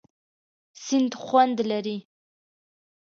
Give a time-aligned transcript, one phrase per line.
[0.83, 1.97] سیند خوند لري.